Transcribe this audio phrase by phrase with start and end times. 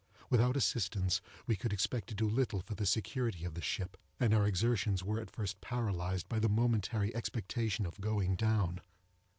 [0.31, 4.33] Without assistance, we could expect to do little for the security of the ship, and
[4.33, 8.81] our exertions were at first paralyzed by the momentary expectation of going down.